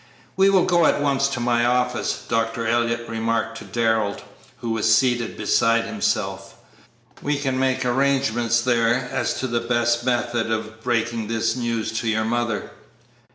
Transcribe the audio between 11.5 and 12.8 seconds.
news to your mother."